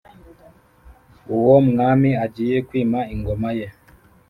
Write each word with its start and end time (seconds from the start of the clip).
Uwo 1.35 1.55
mwami 1.69 2.09
agiye 2.25 2.57
kwima 2.67 2.99
Ingoma 3.13 3.49
ye 3.57 3.67